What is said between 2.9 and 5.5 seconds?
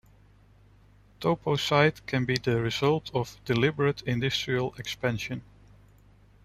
of deliberate industrial expansion.